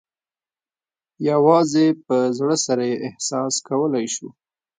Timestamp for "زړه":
2.37-2.55